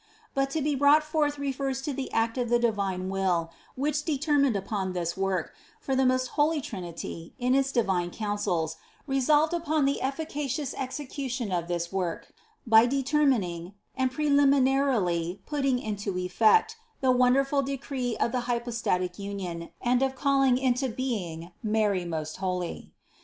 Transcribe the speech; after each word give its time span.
But 0.33 0.49
to 0.57 0.63
be 0.63 0.73
brought 0.73 1.03
forth 1.03 1.37
refers 1.37 1.79
to 1.83 1.93
the 1.93 2.11
act 2.11 2.35
of 2.39 2.49
the 2.49 2.57
divine 2.57 3.07
Will, 3.07 3.51
which 3.75 4.03
de 4.03 4.17
termined 4.17 4.57
upon 4.57 4.93
this 4.93 5.15
work, 5.15 5.53
for 5.79 5.95
the 5.95 6.07
most 6.07 6.29
holy 6.29 6.59
Trinity, 6.59 7.35
in 7.37 7.53
its 7.53 7.71
divine 7.71 8.09
councils, 8.09 8.77
resolved 9.05 9.53
upon 9.53 9.85
the 9.85 10.01
efficacious 10.01 10.73
execution 10.75 11.51
of 11.51 11.67
this 11.67 11.91
work 11.93 12.33
by 12.65 12.87
determining, 12.87 13.75
and 13.95 14.09
preliminarily 14.11 15.39
putting 15.45 15.77
into 15.77 16.17
effect, 16.17 16.77
the 17.01 17.11
wonderful 17.11 17.61
decree 17.61 18.17
of 18.17 18.31
the 18.31 18.39
hypostatic 18.49 19.19
union 19.19 19.69
and 19.83 20.01
of 20.01 20.15
calling 20.15 20.57
into 20.57 20.89
being 20.89 21.51
Mary 21.61 22.05
most 22.05 22.37
holy. 22.37 22.91